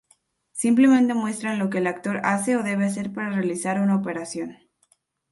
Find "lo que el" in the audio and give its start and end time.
1.59-1.85